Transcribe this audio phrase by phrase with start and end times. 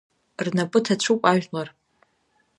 [0.45, 1.67] Рнапы ҭацәуп ажәлар.